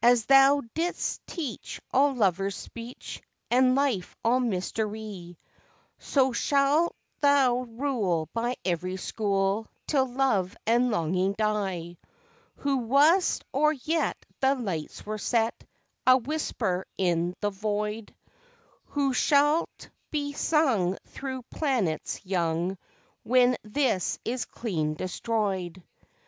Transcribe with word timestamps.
As 0.00 0.26
Thou 0.26 0.62
didst 0.74 1.26
teach 1.26 1.80
all 1.90 2.14
lovers 2.14 2.54
speech, 2.54 3.20
And 3.50 3.74
Life 3.74 4.14
all 4.24 4.38
mystery, 4.38 5.40
So 5.98 6.30
shalt 6.30 6.94
Thou 7.20 7.62
rule 7.62 8.28
by 8.32 8.54
every 8.64 8.96
school 8.96 9.66
Till 9.88 10.06
love 10.06 10.56
and 10.68 10.92
longing 10.92 11.32
die, 11.32 11.96
Who 12.58 12.76
wast 12.76 13.44
or 13.52 13.72
yet 13.72 14.16
the 14.38 14.54
lights 14.54 15.04
were 15.04 15.18
set, 15.18 15.64
A 16.06 16.16
whisper 16.16 16.86
in 16.96 17.34
the 17.40 17.50
Void, 17.50 18.14
Who 18.90 19.12
shalt 19.12 19.90
be 20.12 20.32
sung 20.32 20.96
through 21.08 21.42
planets 21.50 22.24
young 22.24 22.78
When 23.24 23.56
this 23.64 24.20
is 24.24 24.44
clean 24.44 24.94
destroyed. 24.94 25.82